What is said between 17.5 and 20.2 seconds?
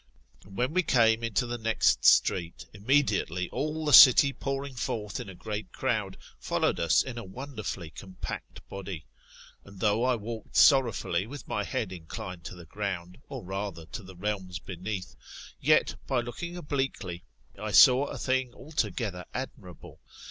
I saw a thing altogether admirable.